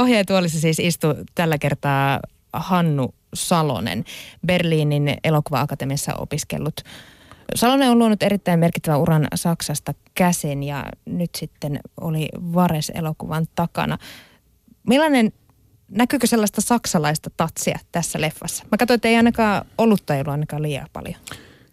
[0.00, 2.20] Ohjaajatuolissa siis istuu tällä kertaa
[2.52, 4.04] Hannu Salonen,
[4.46, 6.80] Berliinin elokuva-akatemiassa opiskellut.
[7.54, 13.98] Salonen on luonut erittäin merkittävän uran Saksasta käsin ja nyt sitten oli Vares-elokuvan takana.
[14.88, 15.32] Millainen,
[15.88, 18.64] näkyykö sellaista saksalaista tatsia tässä leffassa?
[18.70, 21.16] Mä katsoin, että ei ainakaan olutta ei ollut ainakaan liian paljon.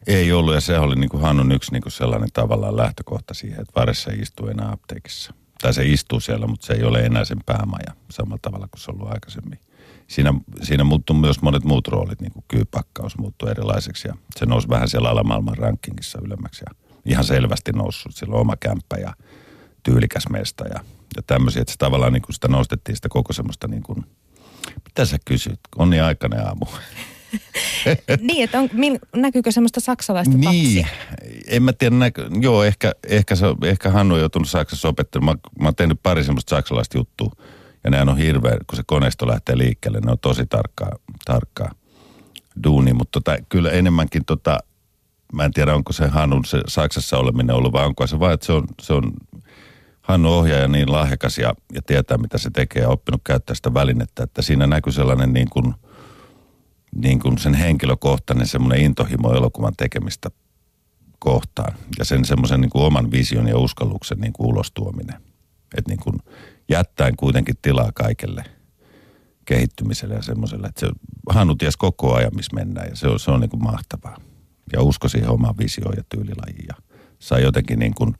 [0.07, 3.61] Ei ollut ja se oli niin kuin Hannun yksi niin kuin sellainen tavallaan lähtökohta siihen,
[3.61, 5.33] että Varessa ei istu enää apteekissa.
[5.63, 8.91] Tai se istuu siellä, mutta se ei ole enää sen päämaja samalla tavalla kuin se
[8.91, 9.59] on ollut aikaisemmin.
[10.07, 14.69] Siinä, siinä muuttuu myös monet muut roolit, niin kuin kyypakkaus muuttuu erilaiseksi ja se nousi
[14.69, 18.15] vähän siellä alamaailman rankingissa ylemmäksi ja ihan selvästi noussut.
[18.15, 19.13] Sillä oma kämppä ja
[19.83, 20.79] tyylikäs mesta ja,
[21.15, 24.05] ja tämmöisiä, että se tavallaan niin kuin sitä nostettiin sitä koko semmoista niin kuin,
[24.85, 26.65] mitä sä kysyt, on niin aikainen aamu.
[28.21, 28.69] niin, että on,
[29.15, 30.87] näkyykö semmoista saksalaista Niin,
[31.47, 35.37] en mä tiedä, näkö, joo, ehkä, ehkä, se, ehkä Hannu on joutunut Saksassa opettelemaan.
[35.37, 37.31] Mä, mä oon tehnyt pari semmoista saksalaista juttua,
[37.83, 40.91] ja ne on hirveä, kun se koneisto lähtee liikkeelle, ne on tosi tarkkaa,
[41.25, 41.71] tarkkaa
[42.63, 44.59] duuni, mutta tota, kyllä enemmänkin tota,
[45.33, 48.45] mä en tiedä onko se Hannun se Saksassa oleminen ollut, vai onko se vaan, että
[48.45, 49.13] se on, se on
[50.01, 54.23] Hannu ohjaaja niin lahjakas ja, ja tietää mitä se tekee ja oppinut käyttää sitä välinettä,
[54.23, 55.73] että siinä näkyy sellainen niin kuin–
[56.95, 60.29] niin kuin sen henkilökohtainen semmoinen intohimo elokuvan tekemistä
[61.19, 65.15] kohtaan ja sen semmoisen niin kuin oman vision ja uskalluksen niin kuin ulostuominen.
[65.77, 66.19] Että niin kuin
[66.69, 68.43] jättäen kuitenkin tilaa kaikelle
[69.45, 70.91] kehittymiselle ja semmoiselle, että se
[71.29, 74.17] Hannu ties koko ajan, missä mennään ja se on, se on niin kuin mahtavaa.
[74.73, 76.75] Ja usko siihen omaan visioon ja tyylilajiin ja
[77.19, 78.15] sai jotenkin niin kuin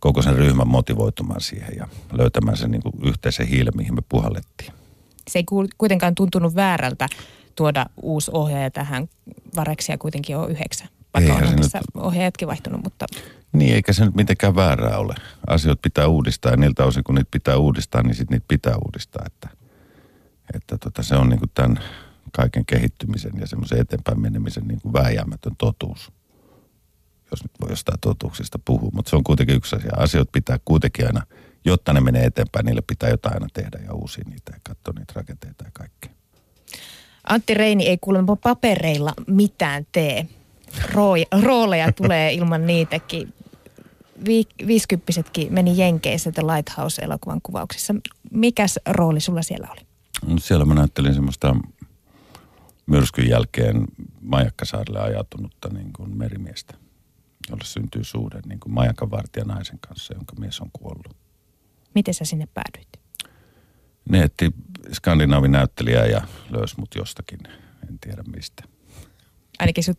[0.00, 4.72] koko sen ryhmän motivoitumaan siihen ja löytämään sen niin kuin yhteisen hiilen, mihin me puhallettiin.
[5.30, 5.44] Se ei
[5.78, 7.08] kuitenkaan tuntunut väärältä
[7.56, 9.08] tuoda uusi ohjaaja tähän.
[9.56, 10.88] Vareksia kuitenkin on yhdeksän.
[11.14, 12.04] Vaikka on tässä nyt...
[12.04, 13.06] ohjaajatkin vaihtunut, mutta...
[13.52, 15.14] Niin, eikä se nyt mitenkään väärää ole.
[15.46, 19.22] Asioita pitää uudistaa ja niiltä osin, kun niitä pitää uudistaa, niin sitten niitä pitää uudistaa.
[19.26, 19.48] Että,
[20.54, 21.80] että tota, se on niin kuin tämän
[22.32, 26.12] kaiken kehittymisen ja semmoisen eteenpäin menemisen niin kuin vääjäämätön totuus.
[27.30, 29.90] Jos nyt voi jostain totuuksista puhua, mutta se on kuitenkin yksi asia.
[29.96, 31.22] Asiat pitää kuitenkin aina,
[31.64, 35.12] jotta ne menee eteenpäin, niille pitää jotain aina tehdä ja uusia niitä ja katsoa niitä
[35.16, 36.12] rakenteita ja kaikkea.
[37.28, 40.26] Antti Reini ei kuulemma papereilla mitään tee.
[41.42, 43.34] rooleja tulee ilman niitäkin.
[44.66, 47.94] viisikymppisetkin meni Jenkeissä The Lighthouse-elokuvan kuvauksessa.
[48.30, 49.80] Mikäs rooli sulla siellä oli?
[50.26, 51.56] No siellä mä näyttelin semmoista
[52.86, 53.84] myrskyn jälkeen
[54.20, 56.74] Majakkasaarelle ajatunutta niin kuin merimiestä,
[57.50, 59.08] jolle syntyy suhde niin kuin Majakan
[59.44, 61.16] naisen kanssa, jonka mies on kuollut.
[61.94, 63.01] Miten sä sinne päädyit?
[64.08, 64.50] Ne etti
[64.92, 66.20] skandinaavinäyttelijää ja
[66.50, 67.38] löysi mut jostakin,
[67.88, 68.64] en tiedä mistä.
[69.58, 69.92] Ainakin se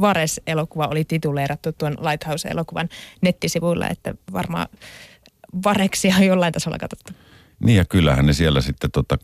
[0.00, 2.88] Vares-elokuva oli tituleerattu tuon Lighthouse-elokuvan
[3.20, 4.66] nettisivuilla, että varmaan
[5.64, 7.12] Vareksia on jollain tasolla katsottu.
[7.64, 9.18] Niin ja kyllähän ne siellä sitten, tota,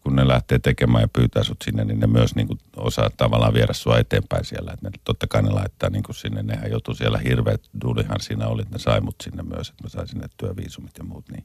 [0.00, 3.54] kun ne lähtee tekemään ja pyytää sut sinne, niin ne myös niin kuin osaa tavallaan
[3.54, 4.72] viedä sua eteenpäin siellä.
[4.72, 8.46] Että ne, totta kai ne laittaa niin kuin sinne, nehän joutuu siellä hirveät duulihan siinä
[8.46, 11.28] oli, että ne sai mut sinne myös, että mä sain sinne työviisumit ja muut.
[11.28, 11.44] Niin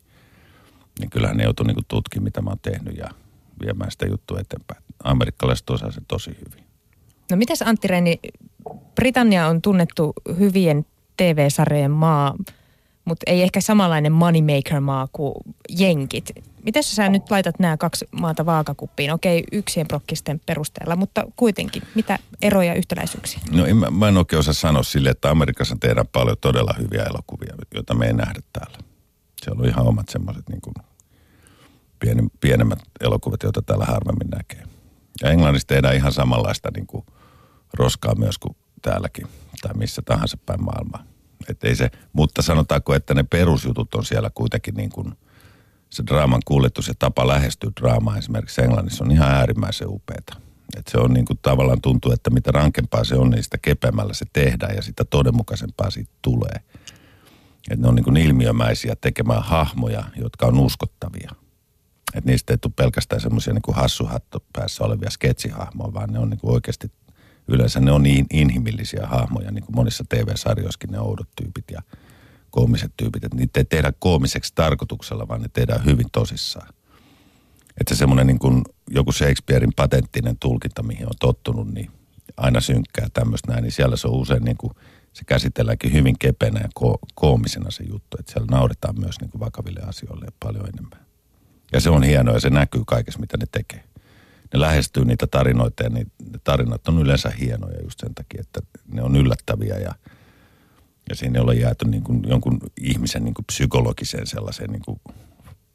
[0.99, 3.09] niin kyllähän ne joutuu niin tutkimaan, mitä mä oon tehnyt ja
[3.61, 4.83] viemään sitä juttua eteenpäin.
[5.03, 6.63] Amerikkalaiset osaa sen tosi hyvin.
[7.31, 8.19] No mitäs Antti Reini,
[8.95, 10.85] Britannia on tunnettu hyvien
[11.17, 12.35] TV-sarjojen maa,
[13.05, 15.33] mutta ei ehkä samanlainen moneymaker-maa kuin
[15.69, 16.31] jenkit.
[16.63, 19.11] Miten sä nyt laitat nämä kaksi maata vaakakuppiin?
[19.11, 21.83] Okei, yksien prokkisten perusteella, mutta kuitenkin.
[21.95, 23.39] Mitä eroja ja yhtäläisyyksiä?
[23.51, 27.53] No en, mä en oikein osaa sanoa sille, että Amerikassa tehdään paljon todella hyviä elokuvia,
[27.73, 28.77] joita me ei nähdä täällä.
[29.43, 30.73] Siellä on ihan omat semmoiset niin kuin
[32.41, 34.63] pienemmät elokuvat, joita täällä harvemmin näkee.
[35.21, 37.05] Ja Englannissa tehdään ihan samanlaista niin kuin
[37.73, 39.27] roskaa myös kuin täälläkin
[39.61, 41.03] tai missä tahansa päin maailmaa.
[41.49, 45.13] Et ei se, mutta sanotaanko, että ne perusjutut on siellä kuitenkin niin kuin
[45.89, 50.35] se draaman kuljetus ja tapa lähestyä draamaa esimerkiksi Englannissa on ihan äärimmäisen upeeta.
[50.77, 54.13] Et se on niin kuin tavallaan tuntuu, että mitä rankempaa se on, niin sitä kepeämällä
[54.13, 56.59] se tehdään ja sitä todenmukaisempaa siitä tulee.
[57.69, 61.31] Että ne on niin kuin ilmiömäisiä tekemään hahmoja, jotka on uskottavia.
[62.13, 66.39] Että niistä ei tule pelkästään semmoisia niin hassuhattu päässä olevia sketsihahmoja, vaan ne on niin
[66.39, 66.91] kuin oikeasti,
[67.47, 71.81] yleensä ne on niin inhimillisiä hahmoja, niin kuin monissa TV-sarjoissakin ne oudot tyypit ja
[72.49, 73.23] koomiset tyypit.
[73.23, 76.73] Että niitä ei tehdä koomiseksi tarkoituksella, vaan ne tehdään hyvin tosissaan.
[77.79, 81.91] Että semmoinen niin kuin joku Shakespearein patenttinen tulkinta, mihin on tottunut, niin
[82.37, 84.73] aina synkkää tämmöistä näin, niin siellä se on usein niin kuin–
[85.13, 89.39] se käsitelläänkin hyvin kepenä ja ko- koomisena se juttu, että siellä nauretaan myös niin kuin
[89.39, 91.05] vakaville asioille paljon enemmän.
[91.73, 93.83] Ja se on hienoa ja se näkyy kaikessa, mitä ne tekee.
[94.53, 96.05] Ne lähestyy niitä tarinoita ja ne
[96.43, 98.61] tarinat on yleensä hienoja just sen takia, että
[98.93, 99.95] ne on yllättäviä ja,
[101.09, 105.01] ja siinä ei ole jääty niin kuin jonkun ihmisen niin kuin psykologiseen sellaiseen niin kuin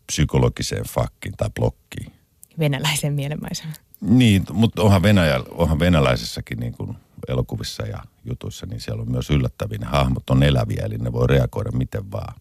[0.07, 2.13] psykologiseen fakkiin tai blokkiin.
[2.59, 3.69] Venäläisen mielenmaisen.
[4.01, 6.97] Niin, mutta onhan, Venäjä, onhan venäläisessäkin niin kuin
[7.29, 9.79] elokuvissa ja jutuissa, niin siellä on myös yllättäviä.
[9.79, 12.35] Ne hahmot on eläviä, eli ne voi reagoida miten vaan,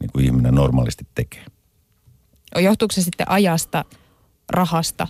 [0.00, 1.44] niin kuin ihminen normaalisti tekee.
[2.60, 3.84] Johtuuko se sitten ajasta,
[4.48, 5.08] rahasta?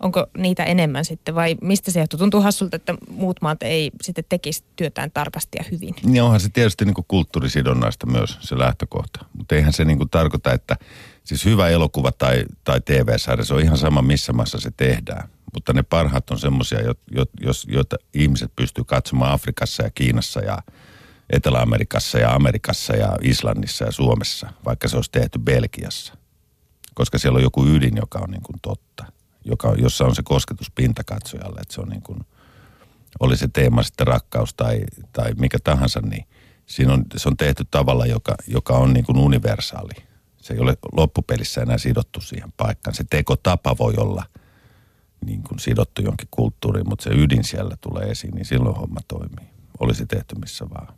[0.00, 2.18] Onko niitä enemmän sitten vai mistä se johtuu?
[2.18, 5.94] Tuntuu hassulta, että muut maat ei sitten tekisi työtään tarkasti ja hyvin.
[6.02, 9.24] Niin onhan se tietysti niin kulttuurisidonnaista myös se lähtökohta.
[9.32, 10.76] Mutta eihän se niin tarkoita, että
[11.24, 15.28] siis hyvä elokuva tai, tai TV-sarja, se on ihan sama missä maassa se tehdään.
[15.54, 16.78] Mutta ne parhaat on semmoisia,
[17.66, 20.58] joita ihmiset pystyy katsomaan Afrikassa ja Kiinassa ja
[21.30, 26.14] Etelä-Amerikassa ja Amerikassa ja Islannissa ja Suomessa, vaikka se olisi tehty Belgiassa.
[26.94, 28.87] Koska siellä on joku ydin, joka on niin kuin totta,
[29.48, 32.18] joka, jossa on se kosketuspinta katsojalle, että se on niin kuin,
[33.20, 34.80] oli se teema sitten rakkaus tai,
[35.12, 36.24] tai mikä tahansa, niin
[36.66, 39.92] siinä on, se on tehty tavalla, joka, joka on niin kuin universaali.
[40.36, 42.94] Se ei ole loppupelissä enää sidottu siihen paikkaan.
[42.94, 44.24] Se tekotapa voi olla–
[45.26, 49.46] niin kuin sidottu jonkin kulttuuriin, mutta se ydin siellä tulee esiin, niin silloin homma toimii.
[49.80, 50.94] Olisi tehty missä vaan.